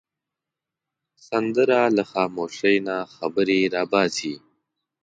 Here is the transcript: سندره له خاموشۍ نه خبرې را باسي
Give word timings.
سندره 1.27 1.81
له 1.97 2.03
خاموشۍ 2.11 2.75
نه 2.87 2.97
خبرې 3.15 3.59
را 3.73 3.83
باسي 3.91 4.33